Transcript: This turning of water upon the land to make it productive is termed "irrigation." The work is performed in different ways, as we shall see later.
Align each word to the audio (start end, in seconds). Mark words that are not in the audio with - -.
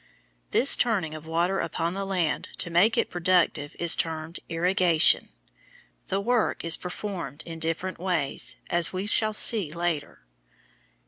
This 0.49 0.75
turning 0.75 1.13
of 1.13 1.27
water 1.27 1.59
upon 1.59 1.93
the 1.93 2.05
land 2.05 2.49
to 2.57 2.71
make 2.71 2.97
it 2.97 3.11
productive 3.11 3.75
is 3.77 3.95
termed 3.95 4.39
"irrigation." 4.49 5.29
The 6.07 6.19
work 6.19 6.63
is 6.63 6.75
performed 6.75 7.43
in 7.45 7.59
different 7.59 7.99
ways, 7.99 8.55
as 8.71 8.91
we 8.91 9.05
shall 9.05 9.33
see 9.35 9.71
later. 9.71 10.23